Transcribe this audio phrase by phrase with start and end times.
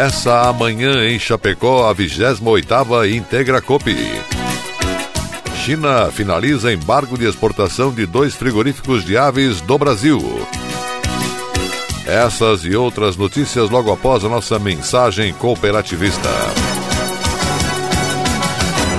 [0.00, 3.94] Começa amanhã em Chapecó a 28ª Integra Copi.
[5.62, 10.18] China finaliza embargo de exportação de dois frigoríficos de aves do Brasil.
[12.06, 16.30] Essas e outras notícias logo após a nossa mensagem cooperativista.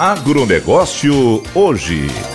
[0.00, 2.29] Agronegócio hoje.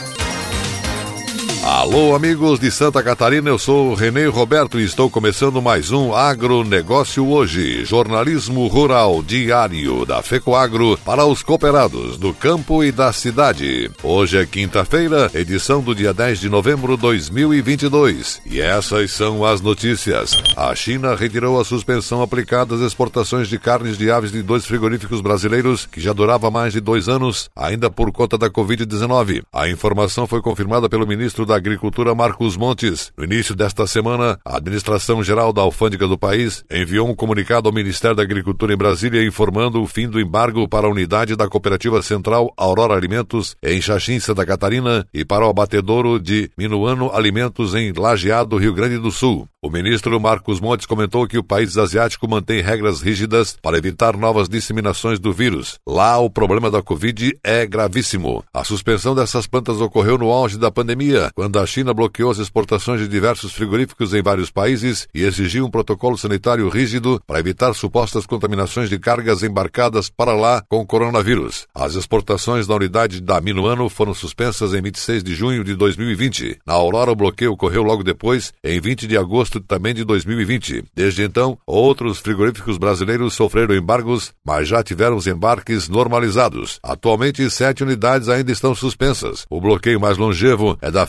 [1.86, 7.28] Alô, amigos de Santa Catarina, eu sou Renê Roberto e estou começando mais um Agronegócio
[7.28, 13.92] Hoje, jornalismo rural diário da FECOAGRO para os cooperados do campo e da cidade.
[14.02, 18.42] Hoje é quinta-feira, edição do dia 10 de novembro de 2022.
[18.48, 20.36] E essas são as notícias.
[20.58, 25.22] A China retirou a suspensão aplicada às exportações de carnes de aves de dois frigoríficos
[25.22, 29.44] brasileiros, que já durava mais de dois anos, ainda por conta da Covid-19.
[29.54, 31.75] A informação foi confirmada pelo ministro da Agricultura
[32.16, 33.12] Marcos Montes.
[33.18, 37.74] No início desta semana, a Administração Geral da Alfândega do país enviou um comunicado ao
[37.74, 42.02] Ministério da Agricultura em Brasília informando o fim do embargo para a unidade da Cooperativa
[42.02, 47.92] Central Aurora Alimentos em Xaxim, Santa Catarina e para o abatedouro de Minuano Alimentos em
[47.92, 49.48] Lajeado, Rio Grande do Sul.
[49.66, 54.48] O ministro Marcos Montes comentou que o país asiático mantém regras rígidas para evitar novas
[54.48, 55.80] disseminações do vírus.
[55.88, 58.44] Lá, o problema da Covid é gravíssimo.
[58.54, 63.00] A suspensão dessas plantas ocorreu no auge da pandemia, quando a China bloqueou as exportações
[63.00, 68.26] de diversos frigoríficos em vários países e exigiu um protocolo sanitário rígido para evitar supostas
[68.26, 71.68] contaminações de cargas embarcadas para lá com o coronavírus.
[71.74, 76.60] As exportações da unidade da Minuano foram suspensas em 26 de junho de 2020.
[76.66, 80.84] Na Aurora, o bloqueio ocorreu logo depois, em 20 de agosto também de 2020.
[80.96, 86.80] Desde então, outros frigoríficos brasileiros sofreram embargos, mas já tiveram os embarques normalizados.
[86.82, 89.46] Atualmente, sete unidades ainda estão suspensas.
[89.50, 91.06] O bloqueio mais longevo é da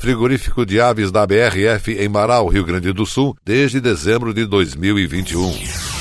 [0.47, 5.96] frigorífico de aves da BRF em Marau, Rio Grande do Sul, desde dezembro de 2021.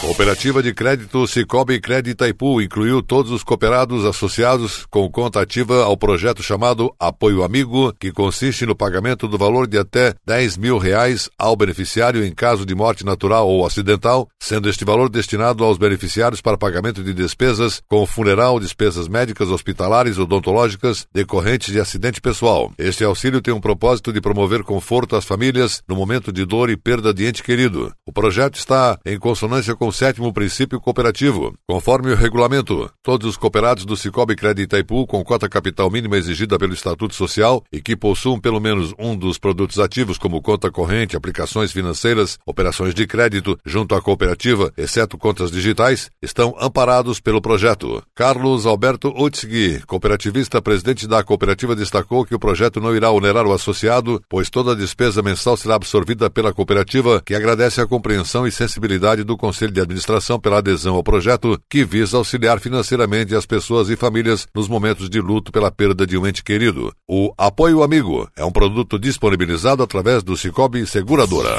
[0.00, 5.96] Cooperativa de Crédito Cicobi Crédito Itaipu incluiu todos os cooperados associados com conta ativa ao
[5.96, 11.28] projeto chamado Apoio Amigo, que consiste no pagamento do valor de até 10 mil reais
[11.36, 16.40] ao beneficiário em caso de morte natural ou acidental, sendo este valor destinado aos beneficiários
[16.40, 22.72] para pagamento de despesas com funeral, despesas médicas, hospitalares, odontológicas, decorrentes de acidente pessoal.
[22.78, 26.76] Este auxílio tem um propósito de promover conforto às famílias no momento de dor e
[26.76, 27.92] perda de ente querido.
[28.06, 31.54] O projeto está em consonância com o sétimo princípio cooperativo.
[31.66, 36.58] Conforme o regulamento, todos os cooperados do Cicobi Crédito Itaipu com cota capital mínima exigida
[36.58, 41.16] pelo Estatuto Social e que possuam pelo menos um dos produtos ativos como conta corrente,
[41.16, 48.02] aplicações financeiras, operações de crédito junto à cooperativa, exceto contas digitais, estão amparados pelo projeto.
[48.14, 53.54] Carlos Alberto Utzgui, cooperativista presidente da cooperativa, destacou que o projeto não irá onerar o
[53.54, 58.52] associado, pois toda a despesa mensal será absorvida pela cooperativa, que agradece a compreensão e
[58.52, 63.88] sensibilidade do Conselho de Administração pela adesão ao projeto que visa auxiliar financeiramente as pessoas
[63.88, 66.92] e famílias nos momentos de luto pela perda de um ente querido.
[67.08, 71.56] O Apoio Amigo é um produto disponibilizado através do Cicobi Seguradora.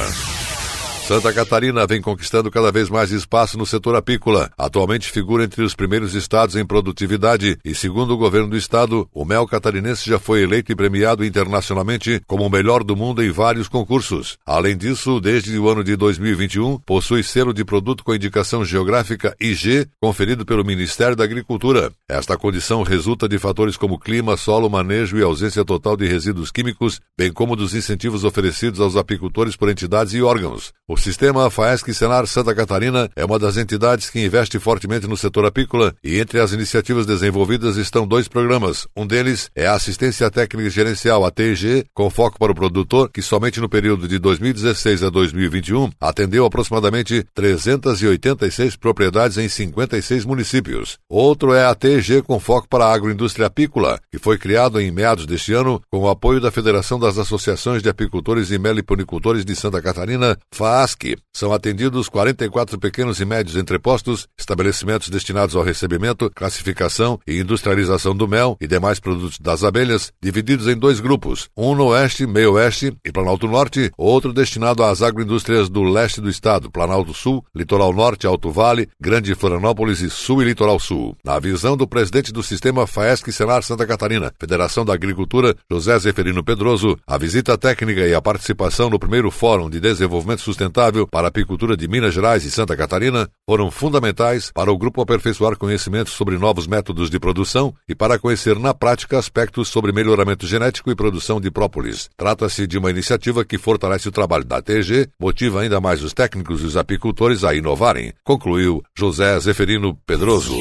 [1.09, 4.51] Santa Catarina vem conquistando cada vez mais espaço no setor apícola.
[4.56, 9.25] Atualmente figura entre os primeiros estados em produtividade e, segundo o governo do estado, o
[9.25, 13.67] mel catarinense já foi eleito e premiado internacionalmente como o melhor do mundo em vários
[13.67, 14.38] concursos.
[14.45, 19.88] Além disso, desde o ano de 2021, possui selo de produto com indicação geográfica IG,
[20.00, 21.91] conferido pelo Ministério da Agricultura.
[22.07, 27.01] Esta condição resulta de fatores como clima, solo, manejo e ausência total de resíduos químicos,
[27.17, 30.71] bem como dos incentivos oferecidos aos apicultores por entidades e órgãos.
[30.88, 35.46] O sistema FAESC Senar Santa Catarina é uma das entidades que investe fortemente no setor
[35.46, 38.86] apícola e entre as iniciativas desenvolvidas estão dois programas.
[38.96, 43.62] Um deles é a Assistência Técnica Gerencial, ATG, com foco para o produtor, que somente
[43.62, 50.98] no período de 2016 a 2021 atendeu aproximadamente 386 propriedades em 56 municípios.
[51.10, 55.25] Outro é a ATG com foco para a agroindústria apícola, que foi criado em meados
[55.25, 59.81] deste ano com o apoio da Federação das Associações de Apicultores e Meliponicultores de Santa
[59.81, 60.88] Catarina, FA
[61.33, 68.27] São atendidos 44 pequenos e médios entrepostos, estabelecimentos destinados ao recebimento, classificação e industrialização do
[68.27, 72.94] mel e demais produtos das abelhas, divididos em dois grupos, um no oeste, meio oeste
[73.06, 78.25] e Planalto Norte, outro destinado às agroindústrias do leste do estado, Planalto Sul, Litoral Norte,
[78.25, 81.15] Alto Vale, Grande Florianópolis e Sul e Litoral Sul.
[81.24, 86.44] Na visão do presidente do sistema FAESC Senar Santa Catarina, Federação da Agricultura, José Zeferino
[86.44, 91.27] Pedroso, a visita técnica e a participação no primeiro Fórum de Desenvolvimento Sustentável sustentável para
[91.27, 96.13] a apicultura de Minas Gerais e Santa Catarina foram fundamentais para o grupo aperfeiçoar conhecimentos
[96.13, 100.95] sobre novos métodos de produção e para conhecer na prática aspectos sobre melhoramento genético e
[100.95, 102.10] produção de própolis.
[102.16, 106.62] Trata-se de uma iniciativa que fortalece o trabalho da TG, motiva ainda mais os técnicos
[106.62, 110.54] e os apicultores a inovarem, concluiu José Zeferino Pedroso.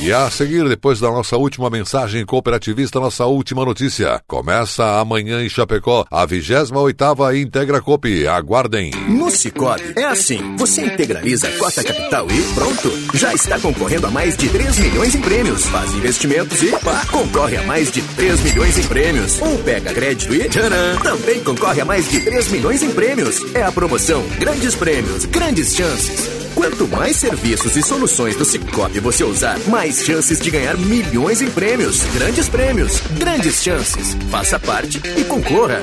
[0.00, 4.20] E a seguir, depois da nossa última mensagem cooperativista, nossa última notícia.
[4.26, 8.26] Começa amanhã em Chapecó, a 28ª Integra Cop.
[8.26, 8.90] Aguardem.
[9.08, 10.56] No Cicobi, é assim.
[10.56, 12.90] Você integraliza a cota capital e pronto.
[13.14, 15.66] Já está concorrendo a mais de 3 milhões em prêmios.
[15.66, 19.40] Faz investimentos e pá, concorre a mais de 3 milhões em prêmios.
[19.40, 23.40] Ou pega crédito e tcharam, também concorre a mais de 3 milhões em prêmios.
[23.54, 26.43] É a promoção Grandes Prêmios, Grandes Chances.
[26.54, 31.50] Quanto mais serviços e soluções do Cicobi você usar, mais chances de ganhar milhões em
[31.50, 32.02] prêmios.
[32.14, 34.16] Grandes prêmios, grandes chances.
[34.30, 35.82] Faça parte e concorra.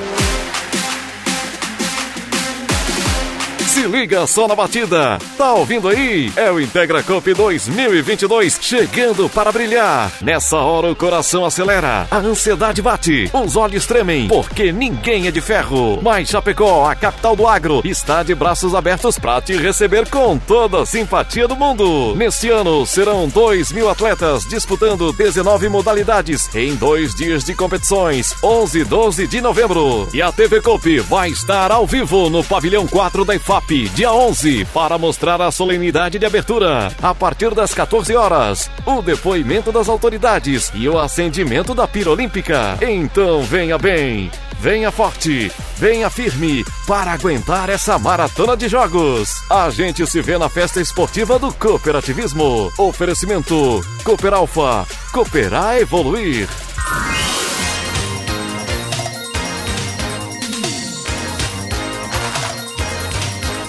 [3.72, 5.18] Se liga só na batida.
[5.38, 6.30] Tá ouvindo aí?
[6.36, 10.12] É o Integra Cup 2022 chegando para brilhar.
[10.20, 15.40] Nessa hora o coração acelera, a ansiedade bate, os olhos tremem, porque ninguém é de
[15.40, 15.98] ferro.
[16.02, 20.82] Mas Chapecó, a capital do agro, está de braços abertos para te receber com toda
[20.82, 22.14] a simpatia do mundo.
[22.14, 28.80] Neste ano serão 2 mil atletas disputando 19 modalidades em dois dias de competições, 11
[28.80, 30.10] e 12 de novembro.
[30.12, 33.61] E a TV Cup vai estar ao vivo no pavilhão 4 da IFAP
[33.94, 36.92] dia 11, para mostrar a solenidade de abertura.
[37.02, 42.76] A partir das 14 horas, o depoimento das autoridades e o acendimento da pira olímpica.
[42.82, 44.30] Então venha bem,
[44.60, 49.30] venha forte, venha firme para aguentar essa maratona de jogos.
[49.50, 52.70] A gente se vê na festa esportiva do cooperativismo.
[52.76, 56.48] Oferecimento Cooper Alfa, cooperar evoluir.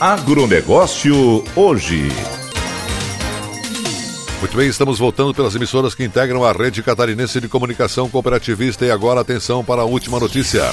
[0.04, 2.10] Agronegócio hoje.
[4.42, 8.92] Muito bem, estamos voltando pelas emissoras que integram a rede catarinense de comunicação cooperativista e
[8.92, 10.64] agora atenção para a última notícia.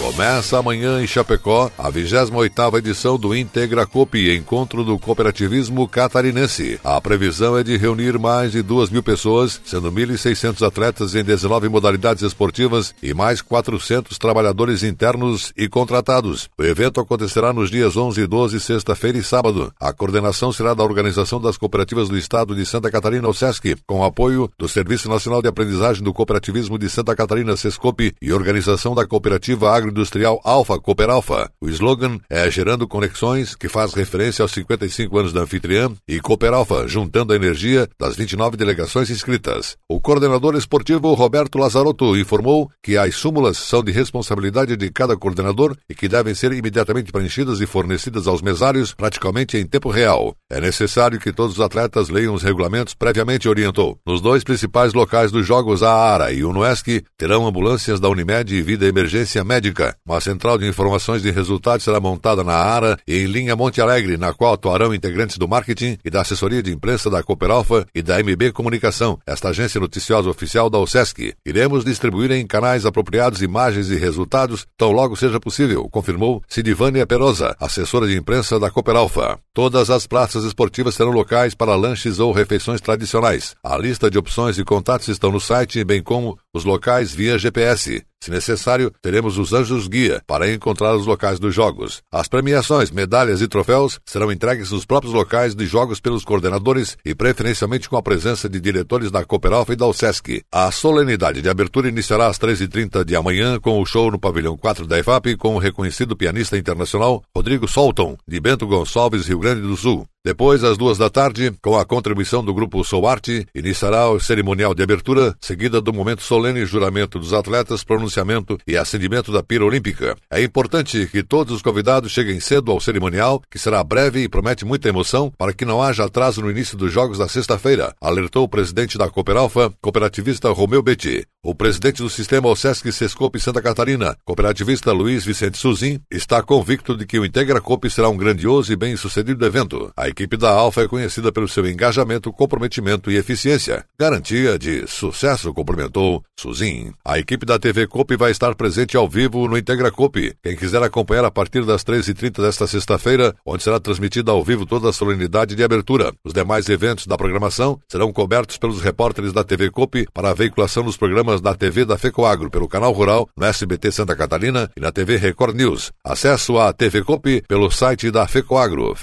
[0.00, 6.80] Começa amanhã em Chapecó a 28ª edição do Integra Cop, Encontro do Cooperativismo Catarinense.
[6.82, 11.68] A previsão é de reunir mais de 2 mil pessoas, sendo 1.600 atletas em 19
[11.68, 16.48] modalidades esportivas e mais 400 trabalhadores internos e contratados.
[16.58, 19.70] O evento acontecerá nos dias 11 e 12, sexta-feira e sábado.
[19.78, 24.02] A coordenação será da Organização das Cooperativas do Estado de Santa Catarina, o SESC, com
[24.02, 29.06] apoio do Serviço Nacional de Aprendizagem do Cooperativismo de Santa Catarina, SESCOP, e Organização da
[29.06, 31.50] Cooperativa Agro Industrial Alfa Cooper Alfa.
[31.60, 36.52] O slogan é Gerando Conexões, que faz referência aos 55 anos da anfitriã, e Cooper
[36.52, 39.76] Alfa, juntando a energia das 29 delegações inscritas.
[39.88, 45.76] O coordenador esportivo Roberto Lazarotto informou que as súmulas são de responsabilidade de cada coordenador
[45.88, 50.34] e que devem ser imediatamente preenchidas e fornecidas aos mesários praticamente em tempo real.
[50.50, 53.98] É necessário que todos os atletas leiam os regulamentos previamente orientou.
[54.06, 58.54] Nos dois principais locais dos jogos, a ARA e o NUESC, terão ambulâncias da Unimed
[58.54, 63.18] e Vida Emergência Médica Uma central de informações de resultados será montada na ARA e
[63.18, 67.08] em linha Monte Alegre, na qual atuarão integrantes do marketing e da assessoria de imprensa
[67.08, 71.34] da Cooperalfa e da MB Comunicação, esta agência noticiosa oficial da OSESC.
[71.44, 77.56] Iremos distribuir em canais apropriados imagens e resultados tão logo seja possível, confirmou Sidivânia Perosa,
[77.60, 79.38] assessora de imprensa da Cooperalfa.
[79.54, 83.54] Todas as praças esportivas serão locais para lanches ou refeições tradicionais.
[83.62, 88.02] A lista de opções e contatos estão no site, bem como os locais via GPS.
[88.22, 92.02] Se necessário, teremos os anjos guia para encontrar os locais dos jogos.
[92.12, 97.14] As premiações, medalhas e troféus serão entregues nos próprios locais de jogos pelos coordenadores e
[97.14, 100.42] preferencialmente com a presença de diretores da Cooperalfa e da USESC.
[100.52, 104.86] A solenidade de abertura iniciará às 13h30 de amanhã com o show no pavilhão 4
[104.86, 109.76] da EFAP com o reconhecido pianista internacional Rodrigo Solton, de Bento Gonçalves, Rio Grande do
[109.76, 110.09] Sul.
[110.22, 114.74] Depois, às duas da tarde, com a contribuição do grupo Sou Arte, iniciará o cerimonial
[114.74, 120.14] de abertura, seguida do momento solene juramento dos atletas, pronunciamento e acendimento da pira olímpica.
[120.30, 124.62] É importante que todos os convidados cheguem cedo ao cerimonial, que será breve e promete
[124.62, 128.48] muita emoção, para que não haja atraso no início dos jogos da sexta-feira, alertou o
[128.48, 131.24] presidente da Cooperalfa, cooperativista Romeu Betti.
[131.42, 137.06] O presidente do sistema OSESC Sescope Santa Catarina, cooperativista Luiz Vicente Suzin, está convicto de
[137.06, 139.90] que o Integra Coop será um grandioso e bem-sucedido evento.
[139.96, 143.84] A equipe da Alfa é conhecida pelo seu engajamento, comprometimento e eficiência.
[143.98, 146.92] Garantia de sucesso, complementou Suzin.
[147.04, 150.34] A equipe da TV Coop vai estar presente ao vivo no Integra Coop.
[150.42, 154.88] Quem quiser acompanhar a partir das 13h30 desta sexta-feira, onde será transmitida ao vivo toda
[154.88, 156.12] a solenidade de abertura.
[156.24, 160.82] Os demais eventos da programação serão cobertos pelos repórteres da TV Coop para a veiculação
[160.82, 164.90] dos programas da TV da FECOAGRO pelo canal Rural, no SBT Santa Catarina e na
[164.92, 165.92] TV Record News.
[166.04, 168.94] Acesso à TV Cop pelo site da FECOAGRO,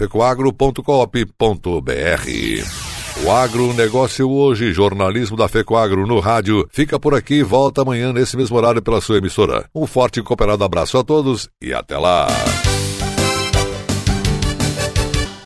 [0.97, 3.25] fecoagro.coop.br.
[3.25, 8.37] O agronegócio hoje, jornalismo da FECOAGRO no rádio, fica por aqui e volta amanhã nesse
[8.37, 9.65] mesmo horário pela sua emissora.
[9.73, 12.27] Um forte e cooperado abraço a todos e até lá!